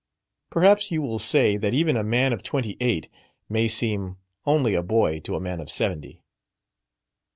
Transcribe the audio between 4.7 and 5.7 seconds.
a boy to a man of